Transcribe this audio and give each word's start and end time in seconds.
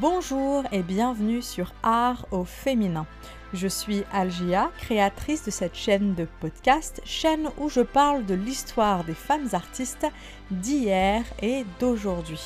Bonjour 0.00 0.64
et 0.72 0.82
bienvenue 0.82 1.40
sur 1.40 1.72
Art 1.84 2.26
au 2.32 2.44
féminin. 2.44 3.06
Je 3.52 3.68
suis 3.68 4.02
Algia, 4.12 4.70
créatrice 4.78 5.44
de 5.44 5.52
cette 5.52 5.76
chaîne 5.76 6.14
de 6.14 6.26
podcast, 6.40 7.00
chaîne 7.04 7.50
où 7.58 7.68
je 7.68 7.82
parle 7.82 8.24
de 8.26 8.34
l'histoire 8.34 9.04
des 9.04 9.14
femmes 9.14 9.48
artistes 9.52 10.06
d'hier 10.50 11.22
et 11.42 11.64
d'aujourd'hui. 11.78 12.40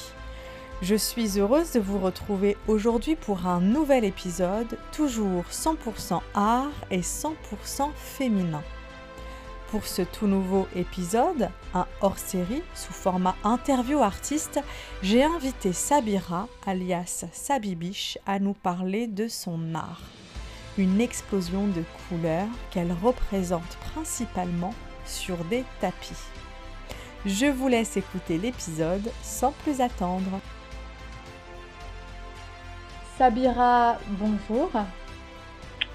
Je 0.82 0.94
suis 0.94 1.38
heureuse 1.38 1.72
de 1.72 1.80
vous 1.80 1.98
retrouver 1.98 2.58
aujourd'hui 2.66 3.16
pour 3.16 3.46
un 3.46 3.60
nouvel 3.60 4.04
épisode, 4.04 4.76
toujours 4.92 5.44
100% 5.50 6.20
art 6.34 6.72
et 6.90 7.00
100% 7.00 7.90
féminin. 7.94 8.62
Pour 9.70 9.86
ce 9.86 10.00
tout 10.00 10.26
nouveau 10.26 10.66
épisode, 10.74 11.50
un 11.74 11.86
hors-série 12.00 12.62
sous 12.74 12.94
format 12.94 13.36
interview 13.44 13.98
artiste, 13.98 14.60
j'ai 15.02 15.22
invité 15.22 15.74
Sabira, 15.74 16.48
alias 16.66 17.26
Sabibiche, 17.32 18.16
à 18.24 18.38
nous 18.38 18.54
parler 18.54 19.06
de 19.06 19.28
son 19.28 19.74
art. 19.74 20.00
Une 20.78 21.02
explosion 21.02 21.66
de 21.66 21.82
couleurs 22.08 22.48
qu'elle 22.70 22.92
représente 22.92 23.76
principalement 23.92 24.72
sur 25.04 25.36
des 25.44 25.64
tapis. 25.80 26.16
Je 27.26 27.46
vous 27.46 27.68
laisse 27.68 27.98
écouter 27.98 28.38
l'épisode 28.38 29.12
sans 29.22 29.52
plus 29.52 29.82
attendre. 29.82 30.40
Sabira, 33.18 33.98
bonjour. 34.18 34.70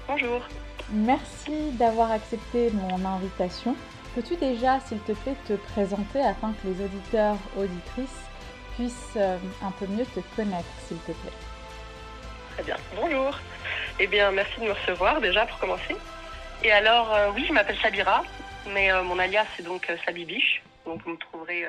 Bonjour. 0.06 0.42
Merci 0.90 1.70
d'avoir 1.72 2.12
accepté 2.12 2.70
mon 2.70 3.04
invitation. 3.04 3.74
Peux-tu 4.14 4.36
déjà, 4.36 4.80
s'il 4.80 5.00
te 5.00 5.12
plaît, 5.12 5.34
te 5.48 5.54
présenter 5.54 6.20
afin 6.20 6.52
que 6.52 6.68
les 6.68 6.84
auditeurs, 6.84 7.36
auditrices 7.56 8.24
puissent 8.74 9.16
euh, 9.16 9.38
un 9.62 9.70
peu 9.72 9.86
mieux 9.86 10.04
te 10.04 10.20
connaître, 10.36 10.68
s'il 10.86 10.98
te 10.98 11.12
plaît? 11.12 11.32
Très 12.52 12.62
bien. 12.64 12.76
Bonjour. 12.94 13.36
Eh 13.98 14.06
bien, 14.06 14.30
merci 14.30 14.60
de 14.60 14.66
me 14.66 14.72
recevoir 14.72 15.20
déjà 15.20 15.46
pour 15.46 15.58
commencer. 15.58 15.96
Et 16.62 16.70
alors, 16.70 17.12
euh, 17.14 17.30
oui, 17.34 17.44
je 17.48 17.52
m'appelle 17.52 17.78
Sabira, 17.80 18.22
mais 18.68 18.92
euh, 18.92 19.02
mon 19.02 19.18
alias 19.18 19.46
c'est 19.56 19.64
donc 19.64 19.90
Sabibiche. 20.04 20.62
Donc 20.84 21.02
vous 21.02 21.12
me 21.12 21.18
trouverez 21.18 21.66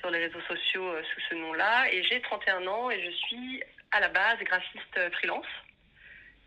sur 0.00 0.10
les 0.10 0.18
réseaux 0.18 0.40
sociaux 0.46 0.92
sous 1.14 1.20
ce 1.30 1.34
nom-là. 1.34 1.90
Et 1.90 2.04
j'ai 2.04 2.20
31 2.20 2.66
ans 2.66 2.90
et 2.90 3.02
je 3.02 3.10
suis 3.10 3.62
à 3.90 4.00
la 4.00 4.08
base 4.08 4.38
graphiste 4.44 5.12
freelance. 5.14 5.46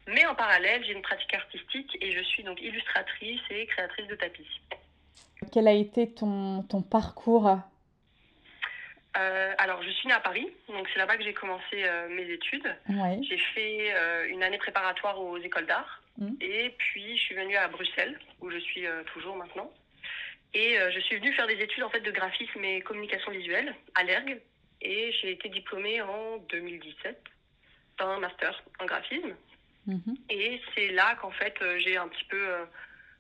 Mais 0.08 0.26
en 0.26 0.36
parallèle, 0.36 0.84
j'ai 0.84 0.94
une 0.94 1.02
pratique 1.02 1.34
artistique 1.34 1.98
et 2.02 2.12
je 2.12 2.24
suis 2.24 2.44
donc 2.44 2.60
illustratrice 2.62 3.42
et 3.50 3.66
créatrice 3.68 4.08
de 4.08 4.16
tapis. 4.16 4.62
Quel 5.52 5.68
a 5.68 5.74
été 5.74 6.12
ton, 6.12 6.64
ton 6.64 6.82
parcours? 6.82 7.58
Euh, 9.18 9.54
alors, 9.58 9.84
je 9.84 9.90
suis 9.90 10.08
née 10.08 10.14
à 10.14 10.20
Paris, 10.20 10.48
donc 10.70 10.88
c'est 10.92 11.00
là-bas 11.00 11.18
que 11.18 11.24
j'ai 11.24 11.34
commencé 11.34 11.84
euh, 11.84 12.08
mes 12.10 12.30
études. 12.32 12.76
J'ai 13.22 13.38
fait 13.38 13.94
euh, 13.94 14.28
une 14.30 14.42
année 14.42 14.58
préparatoire 14.58 15.20
aux 15.20 15.38
écoles 15.38 15.66
d'art, 15.66 16.02
mmh. 16.18 16.30
et 16.40 16.70
puis 16.78 17.18
je 17.18 17.22
suis 17.22 17.36
venue 17.36 17.58
à 17.58 17.68
Bruxelles, 17.68 18.18
où 18.40 18.50
je 18.50 18.58
suis 18.58 18.86
toujours 19.14 19.36
maintenant. 19.36 19.72
Et 20.54 20.76
je 20.94 21.00
suis 21.00 21.16
venue 21.16 21.32
faire 21.32 21.48
des 21.48 21.62
études 21.62 21.84
en 21.84 21.90
fait 21.90 22.02
de 22.02 22.12
graphisme 22.12 22.62
et 22.66 22.82
communication 22.82 23.32
visuelle 23.32 23.74
à 23.96 24.04
l'ERG, 24.04 24.42
et 24.82 25.12
j'ai 25.14 25.32
été 25.32 25.48
diplômée 25.48 26.02
en 26.02 26.38
2017 26.50 27.18
d'un 27.98 28.20
master 28.20 28.62
en 28.80 28.86
graphisme. 28.86 29.34
Mhm. 29.88 30.16
Et 30.30 30.62
c'est 30.76 30.90
là 30.90 31.16
qu'en 31.16 31.32
fait, 31.32 31.56
euh, 31.62 31.80
j'ai 31.80 31.98
un 31.98 32.08
petit 32.08 32.26
peu 32.26 32.50
euh, 32.50 32.66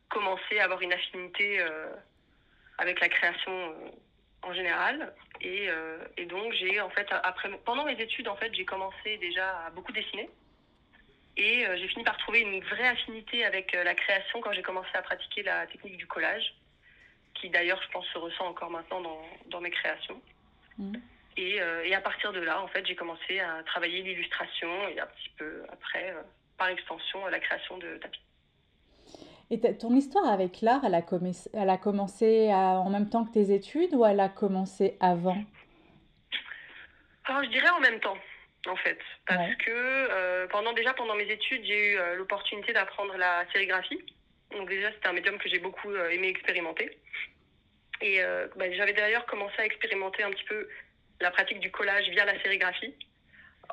commencé 0.09 0.59
à 0.59 0.65
avoir 0.65 0.81
une 0.81 0.93
affinité 0.93 1.59
euh, 1.59 1.87
avec 2.77 2.99
la 2.99 3.09
création 3.09 3.73
en 4.43 4.53
général. 4.53 5.13
Et, 5.39 5.69
et 6.17 6.25
donc, 6.25 6.51
j'ai 6.53 6.81
en 6.81 6.89
fait, 6.89 7.07
après, 7.11 7.49
pendant 7.63 7.85
mes 7.85 7.99
études, 7.99 8.27
en 8.27 8.35
fait, 8.35 8.53
j'ai 8.55 8.65
commencé 8.65 9.17
déjà 9.17 9.65
à 9.65 9.69
beaucoup 9.69 9.91
dessiner. 9.91 10.29
Et 11.37 11.65
j'ai 11.77 11.87
fini 11.89 12.03
par 12.03 12.17
trouver 12.17 12.41
une 12.41 12.59
vraie 12.61 12.87
affinité 12.87 13.45
avec 13.45 13.71
la 13.73 13.93
création 13.93 14.41
quand 14.41 14.51
j'ai 14.51 14.63
commencé 14.63 14.89
à 14.95 15.03
pratiquer 15.03 15.43
la 15.43 15.67
technique 15.67 15.97
du 15.97 16.07
collage, 16.07 16.55
qui 17.35 17.49
d'ailleurs, 17.49 17.81
je 17.83 17.91
pense, 17.91 18.05
se 18.07 18.17
ressent 18.17 18.47
encore 18.47 18.71
maintenant 18.71 19.01
dans, 19.01 19.21
dans 19.47 19.61
mes 19.61 19.69
créations. 19.69 20.19
Mhm. 20.79 20.99
Et, 21.37 21.57
et, 21.85 21.93
à 21.93 22.01
partir 22.01 22.33
de 22.33 22.39
là, 22.39 22.61
en 22.63 22.67
fait, 22.67 22.85
j'ai 22.87 22.95
commencé 22.95 23.39
à 23.39 23.61
travailler 23.63 24.01
l'illustration 24.01 24.87
et 24.87 24.99
un 24.99 25.07
petit 25.07 25.29
peu 25.37 25.63
après 25.71 26.15
par 26.61 26.69
extension 26.69 27.25
la 27.25 27.39
création 27.39 27.79
de 27.79 27.97
tapis. 27.97 28.21
Et 29.49 29.59
ton 29.77 29.95
histoire 29.95 30.27
avec 30.27 30.61
l'art, 30.61 30.85
elle, 30.85 30.93
a 30.93 31.01
elle 31.55 31.69
a 31.71 31.77
commencé 31.77 32.53
en 32.53 32.89
même 32.91 33.09
temps 33.09 33.25
que 33.25 33.33
tes 33.33 33.51
études 33.51 33.95
ou 33.95 34.05
elle 34.05 34.19
a 34.19 34.29
commencé 34.29 34.95
avant? 34.99 35.43
Alors, 37.25 37.43
Je 37.43 37.49
dirais 37.49 37.69
en 37.69 37.79
même 37.79 37.99
temps, 37.99 38.17
en 38.67 38.75
fait. 38.75 38.99
Parce 39.25 39.55
que 39.55 39.71
euh, 39.71 40.47
pendant, 40.49 40.71
déjà 40.73 40.93
pendant 40.93 41.15
mes 41.15 41.29
études, 41.29 41.65
j'ai 41.65 41.93
eu 41.93 41.97
euh, 41.97 42.15
l'opportunité 42.15 42.73
d'apprendre 42.73 43.17
la 43.17 43.43
sérigraphie. 43.51 44.01
Donc 44.51 44.69
déjà, 44.69 44.91
c'était 44.91 45.07
un 45.07 45.13
médium 45.13 45.39
que 45.39 45.49
j'ai 45.49 45.59
beaucoup 45.59 45.89
euh, 45.89 46.11
aimé 46.11 46.27
expérimenter. 46.27 46.95
Et 48.01 48.19
bah, 48.55 48.65
j'avais 48.71 48.93
d'ailleurs 48.93 49.27
commencé 49.27 49.53
à 49.59 49.65
expérimenter 49.65 50.23
un 50.23 50.31
petit 50.31 50.43
peu 50.45 50.67
la 51.19 51.29
pratique 51.29 51.59
du 51.59 51.69
collage 51.69 52.09
via 52.09 52.25
la 52.25 52.41
sérigraphie 52.41 52.95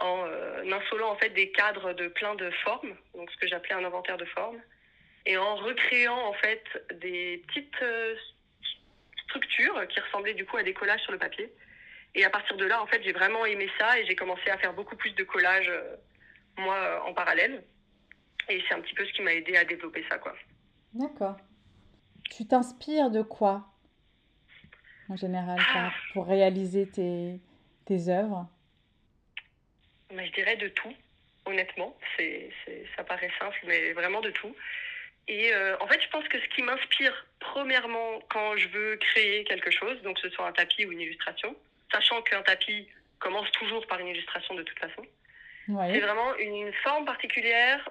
en 0.00 0.24
euh, 0.26 0.72
insolant 0.72 1.10
en 1.10 1.16
fait 1.16 1.30
des 1.30 1.50
cadres 1.50 1.92
de 1.92 2.08
plein 2.08 2.34
de 2.34 2.50
formes, 2.62 2.94
donc 3.14 3.30
ce 3.30 3.36
que 3.36 3.46
j'appelais 3.46 3.74
un 3.74 3.84
inventaire 3.84 4.16
de 4.16 4.24
formes, 4.26 4.60
et 5.26 5.36
en 5.36 5.56
recréant 5.56 6.18
en 6.26 6.32
fait 6.34 6.62
des 7.00 7.42
petites 7.48 7.82
euh, 7.82 8.14
structures 9.24 9.86
qui 9.88 10.00
ressemblaient 10.00 10.34
du 10.34 10.46
coup 10.46 10.56
à 10.56 10.62
des 10.62 10.74
collages 10.74 11.02
sur 11.02 11.12
le 11.12 11.18
papier. 11.18 11.52
Et 12.14 12.24
à 12.24 12.30
partir 12.30 12.56
de 12.56 12.64
là, 12.64 12.82
en 12.82 12.86
fait, 12.86 13.02
j'ai 13.02 13.12
vraiment 13.12 13.44
aimé 13.44 13.68
ça 13.78 13.98
et 13.98 14.06
j'ai 14.06 14.16
commencé 14.16 14.48
à 14.50 14.56
faire 14.58 14.72
beaucoup 14.72 14.96
plus 14.96 15.12
de 15.12 15.24
collages, 15.24 15.68
euh, 15.68 15.96
moi, 16.56 17.04
en 17.06 17.12
parallèle. 17.12 17.62
Et 18.48 18.62
c'est 18.66 18.74
un 18.74 18.80
petit 18.80 18.94
peu 18.94 19.04
ce 19.04 19.12
qui 19.12 19.22
m'a 19.22 19.34
aidé 19.34 19.56
à 19.56 19.64
développer 19.64 20.04
ça, 20.10 20.18
quoi. 20.18 20.34
D'accord. 20.94 21.36
Tu 22.30 22.46
t'inspires 22.46 23.10
de 23.10 23.20
quoi, 23.20 23.68
en 25.10 25.16
général, 25.16 25.58
ah. 25.74 25.90
pour 26.14 26.26
réaliser 26.26 26.88
tes, 26.88 27.40
tes 27.84 28.08
œuvres? 28.08 28.48
Mais 30.12 30.26
je 30.26 30.32
dirais 30.32 30.56
de 30.56 30.68
tout, 30.68 30.94
honnêtement. 31.44 31.96
C'est, 32.16 32.50
ça 32.96 33.04
paraît 33.04 33.30
simple, 33.38 33.58
mais 33.64 33.92
vraiment 33.92 34.20
de 34.20 34.30
tout. 34.30 34.54
Et 35.28 35.52
euh, 35.52 35.76
en 35.80 35.86
fait, 35.86 36.00
je 36.02 36.08
pense 36.08 36.26
que 36.28 36.40
ce 36.40 36.46
qui 36.48 36.62
m'inspire, 36.62 37.26
premièrement, 37.38 38.20
quand 38.30 38.56
je 38.56 38.68
veux 38.68 38.96
créer 38.96 39.44
quelque 39.44 39.70
chose, 39.70 40.00
donc 40.02 40.16
que 40.16 40.28
ce 40.28 40.34
soit 40.34 40.46
un 40.46 40.52
tapis 40.52 40.86
ou 40.86 40.92
une 40.92 41.00
illustration, 41.00 41.54
sachant 41.92 42.22
qu'un 42.22 42.42
tapis 42.42 42.88
commence 43.18 43.50
toujours 43.52 43.86
par 43.86 44.00
une 44.00 44.08
illustration 44.08 44.54
de 44.54 44.62
toute 44.62 44.78
façon, 44.78 45.02
c'est 45.66 46.00
vraiment 46.00 46.34
une, 46.36 46.72
forme 46.82 47.04
particulière 47.04 47.86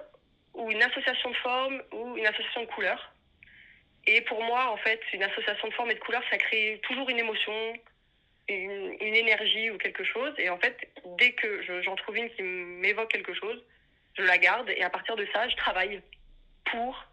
ou 0.54 0.68
une 0.70 0.82
association 0.82 1.30
de 1.30 1.36
formes 1.36 1.80
ou 1.92 2.16
une 2.16 2.26
association 2.26 2.62
de 2.62 2.66
couleurs. 2.66 3.12
Et 4.06 4.20
pour 4.22 4.42
moi, 4.42 4.70
en 4.72 4.76
fait, 4.78 5.00
une 5.12 5.22
association 5.22 5.68
de 5.68 5.74
formes 5.74 5.90
et 5.92 5.94
de 5.94 6.00
couleurs, 6.00 6.24
ça 6.28 6.38
crée 6.38 6.80
toujours 6.82 7.08
une 7.08 7.18
émotion, 7.18 7.52
une, 8.48 9.14
énergie 9.14 9.70
ou 9.70 9.78
quelque 9.78 10.04
chose. 10.04 10.32
Et 10.38 10.48
en 10.50 10.58
fait, 10.58 10.76
dès 11.18 11.32
que 11.32 11.62
j'en 11.82 11.96
trouve 11.96 12.16
une 12.16 12.30
qui 12.30 12.42
m'évoque 12.42 13.10
quelque 13.10 13.34
chose, 13.34 13.62
je 14.16 14.22
la 14.22 14.38
garde 14.38 14.70
et 14.70 14.82
à 14.82 14.90
partir 14.90 15.16
de 15.16 15.26
ça, 15.32 15.48
je 15.48 15.56
travaille 15.56 16.02
pour 16.70 17.04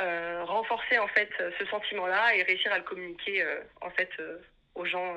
euh, 0.00 0.44
renforcer 0.44 0.98
en 0.98 1.08
fait 1.08 1.30
ce 1.58 1.66
sentiment-là 1.66 2.36
et 2.36 2.42
réussir 2.42 2.72
à 2.72 2.78
le 2.78 2.84
communiquer 2.84 3.42
euh, 3.42 3.60
en 3.80 3.90
fait 3.90 4.10
euh, 4.20 4.38
aux 4.74 4.84
gens 4.84 5.14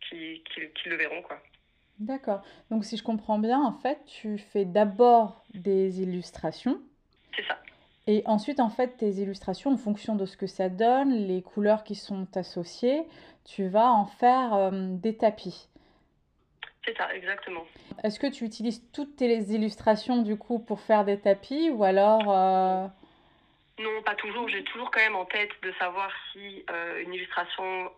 qui, 0.00 0.42
qui, 0.44 0.68
qui, 0.70 0.88
le 0.88 0.96
verront 0.96 1.22
quoi. 1.22 1.40
D'accord. 1.98 2.42
Donc 2.70 2.84
si 2.84 2.96
je 2.96 3.02
comprends 3.02 3.38
bien, 3.38 3.60
en 3.60 3.72
fait, 3.72 3.98
tu 4.06 4.38
fais 4.38 4.64
d'abord 4.64 5.44
des 5.52 6.02
illustrations. 6.02 6.80
C'est 7.36 7.46
ça. 7.46 7.58
Et 8.06 8.22
ensuite, 8.26 8.60
en 8.60 8.70
fait, 8.70 8.96
tes 8.96 9.10
illustrations, 9.10 9.72
en 9.72 9.76
fonction 9.76 10.16
de 10.16 10.24
ce 10.24 10.36
que 10.36 10.46
ça 10.46 10.68
donne, 10.68 11.12
les 11.12 11.42
couleurs 11.42 11.84
qui 11.84 11.94
sont 11.94 12.26
associées, 12.36 13.04
tu 13.44 13.68
vas 13.68 13.92
en 13.92 14.06
faire 14.06 14.54
euh, 14.54 14.70
des 14.72 15.16
tapis. 15.16 15.68
C'est 16.84 16.96
ça, 16.96 17.14
exactement. 17.14 17.64
Est-ce 18.02 18.18
que 18.18 18.26
tu 18.26 18.44
utilises 18.44 18.82
toutes 18.92 19.16
tes 19.16 19.38
illustrations 19.52 20.22
du 20.22 20.36
coup 20.36 20.58
pour 20.58 20.80
faire 20.80 21.04
des 21.04 21.20
tapis 21.20 21.70
ou 21.70 21.84
alors 21.84 22.22
euh, 22.26 22.86
Non, 23.78 24.02
pas 24.02 24.14
toujours. 24.14 24.48
J'ai 24.48 24.64
toujours 24.64 24.90
quand 24.90 25.00
même 25.00 25.16
en 25.16 25.26
tête 25.26 25.50
de 25.62 25.72
savoir 25.72 26.10
si 26.32 26.64
euh, 26.70 27.02
une 27.02 27.12
illustration 27.12 27.90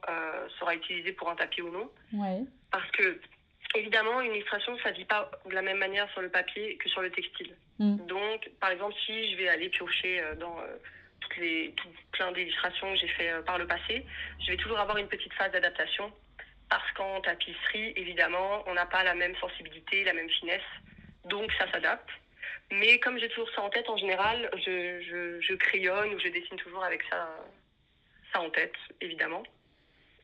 sera 0.58 0.74
utilisée 0.74 1.12
pour 1.12 1.30
un 1.30 1.36
tapis 1.36 1.62
ou 1.62 1.70
non. 1.70 1.88
Oui. 2.12 2.48
Parce 2.72 2.90
que 2.90 3.20
évidemment, 3.74 4.20
une 4.20 4.34
illustration, 4.34 4.76
ça 4.82 4.90
ne 4.90 4.96
vit 4.96 5.04
pas 5.04 5.30
de 5.46 5.54
la 5.54 5.62
même 5.62 5.78
manière 5.78 6.10
sur 6.12 6.20
le 6.20 6.28
papier 6.28 6.76
que 6.76 6.88
sur 6.88 7.02
le 7.02 7.10
textile. 7.10 7.54
Mm. 7.78 8.06
Donc, 8.06 8.50
par 8.60 8.70
exemple, 8.70 8.94
si 9.06 9.32
je 9.32 9.36
vais 9.36 9.48
aller 9.48 9.68
piocher 9.68 10.22
dans 10.38 10.56
toutes 11.22 11.36
les, 11.36 11.72
tout 11.76 11.88
plein 12.12 12.32
d'illustrations 12.32 12.92
que 12.92 12.98
j'ai 12.98 13.08
fait 13.08 13.30
euh, 13.30 13.42
par 13.42 13.58
le 13.58 13.66
passé, 13.66 14.04
je 14.40 14.50
vais 14.50 14.56
toujours 14.56 14.78
avoir 14.78 14.98
une 14.98 15.08
petite 15.08 15.32
phase 15.34 15.52
d'adaptation 15.52 16.12
parce 16.68 16.90
qu'en 16.92 17.20
tapisserie, 17.20 17.92
évidemment, 17.96 18.64
on 18.66 18.74
n'a 18.74 18.86
pas 18.86 19.04
la 19.04 19.14
même 19.14 19.36
sensibilité, 19.36 20.04
la 20.04 20.14
même 20.14 20.30
finesse, 20.30 20.62
donc 21.26 21.52
ça 21.58 21.70
s'adapte. 21.70 22.08
Mais 22.70 22.98
comme 23.00 23.18
j'ai 23.18 23.28
toujours 23.28 23.50
ça 23.54 23.62
en 23.62 23.68
tête, 23.68 23.88
en 23.90 23.98
général, 23.98 24.50
je, 24.54 25.02
je, 25.02 25.40
je, 25.40 25.54
crayonne 25.54 26.14
ou 26.14 26.18
je 26.18 26.28
dessine 26.28 26.56
toujours 26.56 26.82
avec 26.82 27.02
ça, 27.10 27.28
ça 28.32 28.40
en 28.40 28.48
tête, 28.48 28.72
évidemment. 29.02 29.42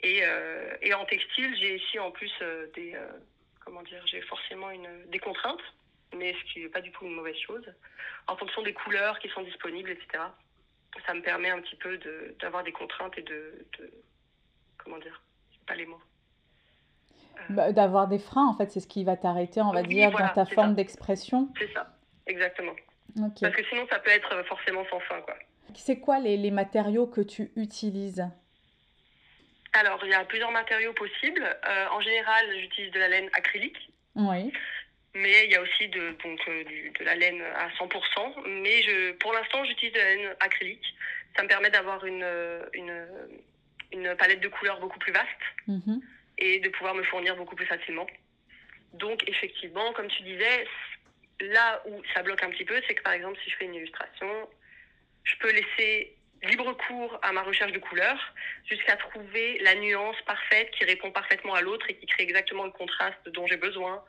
Et, 0.02 0.20
euh, 0.22 0.74
et 0.80 0.94
en 0.94 1.04
textile, 1.04 1.54
j'ai 1.60 1.76
ici 1.76 1.98
en 1.98 2.10
plus 2.10 2.32
euh, 2.40 2.68
des, 2.74 2.96
comment 3.68 3.82
dire, 3.82 4.02
j'ai 4.06 4.22
forcément 4.22 4.70
une, 4.70 4.88
des 5.10 5.18
contraintes, 5.18 5.60
mais 6.16 6.32
ce 6.32 6.52
qui 6.52 6.60
n'est 6.60 6.68
pas 6.70 6.80
du 6.80 6.90
tout 6.90 7.04
une 7.04 7.14
mauvaise 7.14 7.36
chose, 7.36 7.64
en 8.26 8.36
fonction 8.36 8.62
des 8.62 8.72
couleurs 8.72 9.18
qui 9.18 9.28
sont 9.28 9.42
disponibles, 9.42 9.90
etc. 9.90 10.24
Ça 11.06 11.12
me 11.12 11.20
permet 11.20 11.50
un 11.50 11.60
petit 11.60 11.76
peu 11.76 11.98
d'avoir 12.40 12.64
des 12.64 12.72
contraintes 12.72 13.16
et 13.18 13.22
de, 13.22 13.66
de 13.78 13.92
comment 14.78 14.98
dire, 14.98 15.20
pas 15.66 15.74
les 15.74 15.84
mots. 15.84 16.00
Bah, 17.50 17.72
d'avoir 17.72 18.08
des 18.08 18.18
freins, 18.18 18.46
en 18.46 18.56
fait, 18.56 18.70
c'est 18.70 18.80
ce 18.80 18.88
qui 18.88 19.04
va 19.04 19.16
t'arrêter, 19.16 19.60
on 19.60 19.72
va 19.72 19.82
dire, 19.82 20.10
dans 20.10 20.28
ta 20.28 20.46
forme 20.46 20.74
d'expression. 20.74 21.50
C'est 21.58 21.72
ça, 21.74 21.94
exactement. 22.26 22.74
Parce 23.40 23.54
que 23.54 23.64
sinon, 23.66 23.86
ça 23.90 23.98
peut 23.98 24.10
être 24.10 24.44
forcément 24.46 24.84
sans 24.90 25.00
fin, 25.00 25.20
quoi. 25.20 25.34
C'est 25.74 26.00
quoi 26.00 26.18
les, 26.18 26.38
les, 26.38 26.50
matériaux 26.50 27.06
que 27.06 27.20
tu 27.20 27.52
utilises? 27.54 28.26
Alors, 29.72 30.00
il 30.04 30.10
y 30.10 30.14
a 30.14 30.24
plusieurs 30.24 30.50
matériaux 30.50 30.92
possibles. 30.92 31.44
Euh, 31.68 31.86
en 31.90 32.00
général, 32.00 32.46
j'utilise 32.60 32.90
de 32.92 32.98
la 32.98 33.08
laine 33.08 33.28
acrylique. 33.32 33.90
Oui. 34.14 34.52
Mais 35.14 35.44
il 35.46 35.52
y 35.52 35.56
a 35.56 35.62
aussi 35.62 35.88
de, 35.88 36.10
donc, 36.22 36.40
euh, 36.48 36.64
de 36.98 37.04
la 37.04 37.14
laine 37.14 37.42
à 37.42 37.68
100%. 37.70 38.42
Mais 38.46 38.82
je, 38.82 39.12
pour 39.12 39.32
l'instant, 39.32 39.64
j'utilise 39.64 39.92
de 39.92 39.98
la 39.98 40.14
laine 40.14 40.36
acrylique. 40.40 40.94
Ça 41.36 41.42
me 41.42 41.48
permet 41.48 41.70
d'avoir 41.70 42.04
une, 42.04 42.26
une, 42.74 43.06
une, 43.92 44.16
palette 44.16 44.40
de 44.40 44.48
couleurs 44.48 44.80
beaucoup 44.80 44.98
plus 44.98 45.12
vaste. 45.12 45.28
Mm 45.66 45.98
et 46.38 46.60
de 46.60 46.68
pouvoir 46.70 46.94
me 46.94 47.02
fournir 47.02 47.36
beaucoup 47.36 47.56
plus 47.56 47.66
facilement. 47.66 48.06
Donc 48.94 49.28
effectivement, 49.28 49.92
comme 49.92 50.08
tu 50.08 50.22
disais, 50.22 50.66
là 51.40 51.82
où 51.86 52.00
ça 52.14 52.22
bloque 52.22 52.42
un 52.42 52.50
petit 52.50 52.64
peu, 52.64 52.80
c'est 52.86 52.94
que 52.94 53.02
par 53.02 53.12
exemple, 53.12 53.38
si 53.44 53.50
je 53.50 53.56
fais 53.56 53.64
une 53.66 53.74
illustration, 53.74 54.48
je 55.24 55.34
peux 55.40 55.52
laisser 55.52 56.16
libre 56.42 56.72
cours 56.72 57.18
à 57.22 57.32
ma 57.32 57.42
recherche 57.42 57.72
de 57.72 57.78
couleurs 57.78 58.34
jusqu'à 58.64 58.96
trouver 58.96 59.58
la 59.60 59.74
nuance 59.74 60.20
parfaite 60.26 60.70
qui 60.70 60.84
répond 60.84 61.10
parfaitement 61.10 61.54
à 61.54 61.60
l'autre 61.60 61.86
et 61.88 61.96
qui 61.96 62.06
crée 62.06 62.22
exactement 62.22 62.64
le 62.64 62.70
contraste 62.70 63.28
dont 63.28 63.46
j'ai 63.46 63.56
besoin 63.56 64.02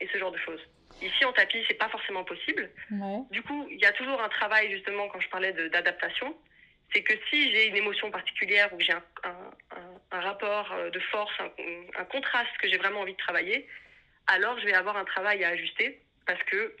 et 0.00 0.08
ce 0.08 0.18
genre 0.18 0.32
de 0.32 0.38
choses. 0.38 0.60
Ici 1.00 1.24
en 1.24 1.32
tapis, 1.32 1.64
c'est 1.66 1.78
pas 1.78 1.88
forcément 1.88 2.24
possible. 2.24 2.70
Du 3.30 3.42
coup, 3.42 3.66
il 3.70 3.80
y 3.80 3.86
a 3.86 3.92
toujours 3.92 4.20
un 4.22 4.28
travail 4.28 4.70
justement 4.70 5.08
quand 5.08 5.20
je 5.20 5.28
parlais 5.28 5.52
d'adaptation 5.52 6.36
c'est 6.92 7.02
que 7.02 7.14
si 7.30 7.50
j'ai 7.52 7.68
une 7.68 7.76
émotion 7.76 8.10
particulière 8.10 8.72
ou 8.72 8.76
que 8.76 8.84
j'ai 8.84 8.92
un, 8.92 9.02
un, 10.10 10.20
rapport 10.20 10.70
euh, 10.72 10.90
de 10.90 11.00
force, 11.00 11.32
un, 11.40 12.04
contraste 12.04 12.56
que 12.60 12.68
j'ai 12.68 12.76
vraiment 12.76 13.00
envie 13.00 13.12
de 13.12 13.18
travailler, 13.18 13.66
alors 14.26 14.58
je 14.60 14.66
vais 14.66 14.74
avoir 14.74 14.96
un 14.96 15.04
travail 15.04 15.42
à 15.44 15.48
ajuster 15.48 16.00
parce 16.26 16.42
que 16.44 16.76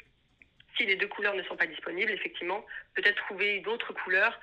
si 0.76 0.86
les 0.86 0.96
deux 0.96 1.08
couleurs 1.08 1.34
ne 1.34 1.42
sont 1.44 1.56
pas 1.56 1.66
disponibles, 1.66 2.12
effectivement, 2.12 2.64
peut-être 2.94 3.16
trouver 3.24 3.60
d'autres 3.60 3.92
couleurs 3.92 4.38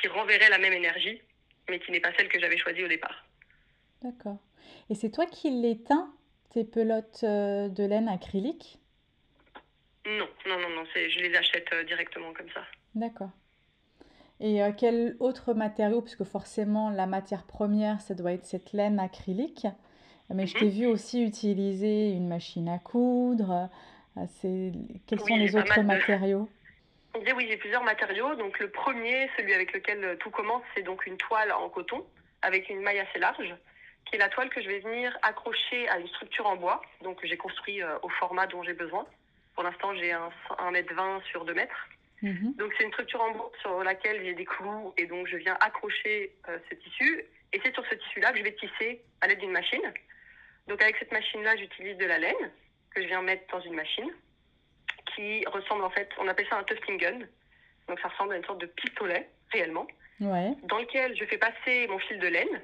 qui 0.00 0.08
renverraient 0.08 0.50
la 0.50 0.58
même 0.58 0.72
énergie, 0.72 1.20
mais 1.68 1.78
qui 1.80 1.92
n'est 1.92 2.00
pas 2.00 2.12
celle 2.16 2.28
que 2.28 2.38
j'avais 2.38 2.56
choisie 2.56 2.84
au 2.84 2.88
départ. 2.88 3.24
D'accord. 4.02 4.38
Et 4.90 4.94
c'est 4.94 5.10
toi 5.10 5.26
qui 5.26 5.50
l'éteins, 5.50 6.12
tes 6.50 6.64
pelotes 6.64 7.20
euh, 7.24 7.68
de 7.68 7.84
laine 7.84 8.08
acrylique? 8.08 8.78
Non, 10.06 10.28
non, 10.46 10.58
non, 10.58 10.70
non, 10.70 10.84
je 10.94 11.20
les 11.20 11.34
achète 11.36 11.68
euh, 11.72 11.84
directement 11.84 12.32
comme 12.32 12.48
ça. 12.50 12.62
D'accord. 12.94 13.30
Et 14.40 14.62
euh, 14.62 14.70
quel 14.76 15.16
autre 15.20 15.52
matériau, 15.52 16.00
puisque 16.00 16.24
forcément 16.24 16.90
la 16.90 17.06
matière 17.06 17.44
première, 17.44 18.00
ça 18.00 18.14
doit 18.14 18.32
être 18.32 18.44
cette 18.44 18.72
laine 18.72 19.00
acrylique. 19.00 19.66
Mais 20.30 20.46
je 20.46 20.54
t'ai 20.58 20.66
mhm. 20.66 20.70
vu 20.70 20.86
aussi 20.86 21.22
utiliser 21.22 22.10
une 22.10 22.28
machine 22.28 22.68
à 22.68 22.78
coudre. 22.78 23.70
Euh. 24.16 24.70
Quels 25.06 25.20
sont 25.20 25.36
les 25.36 25.56
autres 25.56 25.80
matériaux? 25.80 26.48
Oui, 27.36 27.46
j'ai 27.48 27.56
plusieurs 27.56 27.84
matériaux. 27.84 28.34
Donc 28.34 28.58
le 28.58 28.70
premier, 28.70 29.30
celui 29.36 29.54
avec 29.54 29.72
lequel 29.72 30.04
euh, 30.04 30.16
tout 30.16 30.30
commence, 30.30 30.62
c'est 30.74 30.82
donc 30.82 31.06
une 31.06 31.16
toile 31.16 31.52
en 31.52 31.68
coton 31.68 32.06
avec 32.42 32.68
une 32.68 32.80
maille 32.80 33.00
assez 33.00 33.18
large, 33.18 33.54
qui 34.06 34.16
est 34.16 34.18
la 34.18 34.28
toile 34.28 34.48
que 34.48 34.62
je 34.62 34.68
vais 34.68 34.78
venir 34.78 35.16
accrocher 35.22 35.88
à 35.88 35.98
une 35.98 36.08
structure 36.08 36.46
en 36.46 36.56
bois. 36.56 36.80
Donc 37.02 37.18
j'ai 37.24 37.36
construit 37.36 37.82
au 38.02 38.08
format 38.08 38.46
dont 38.46 38.62
j'ai 38.62 38.74
besoin. 38.74 39.06
Pour 39.54 39.64
l'instant, 39.64 39.92
j'ai 39.96 40.12
un 40.12 40.30
1m20 40.58 41.22
sur 41.24 41.44
2 41.44 41.52
mètres. 41.52 41.88
Mhm. 42.22 42.54
Donc 42.56 42.72
c'est 42.76 42.84
une 42.84 42.92
structure 42.92 43.20
en 43.20 43.32
bois 43.32 43.50
sur 43.60 43.82
laquelle 43.84 44.24
j'ai 44.24 44.34
des 44.34 44.44
clous 44.44 44.92
et 44.96 45.06
donc 45.06 45.26
je 45.26 45.36
viens 45.36 45.56
accrocher 45.60 46.32
euh, 46.48 46.58
ce 46.70 46.74
tissu. 46.76 47.24
Et 47.52 47.60
c'est 47.64 47.72
sur 47.74 47.84
ce 47.86 47.94
tissu-là 47.94 48.32
que 48.32 48.38
je 48.38 48.44
vais 48.44 48.54
tisser 48.54 49.02
à 49.20 49.26
l'aide 49.26 49.40
d'une 49.40 49.52
machine. 49.52 49.82
Donc 50.66 50.82
avec 50.82 50.96
cette 50.98 51.12
machine-là, 51.12 51.56
j'utilise 51.56 51.96
de 51.96 52.04
la 52.04 52.18
laine 52.18 52.52
que 52.94 53.02
je 53.02 53.06
viens 53.06 53.22
mettre 53.22 53.50
dans 53.50 53.60
une 53.60 53.74
machine 53.74 54.10
qui 55.14 55.44
ressemble 55.46 55.84
en 55.84 55.90
fait, 55.90 56.08
on 56.18 56.28
appelle 56.28 56.46
ça 56.48 56.56
un 56.56 56.64
tufting 56.64 56.98
gun. 56.98 57.18
Donc 57.88 57.98
ça 58.00 58.08
ressemble 58.08 58.34
à 58.34 58.36
une 58.36 58.44
sorte 58.44 58.60
de 58.60 58.66
pistolet 58.66 59.28
réellement, 59.50 59.86
dans 60.20 60.78
lequel 60.78 61.16
je 61.16 61.24
fais 61.24 61.38
passer 61.38 61.86
mon 61.88 61.98
fil 61.98 62.18
de 62.18 62.26
laine. 62.26 62.62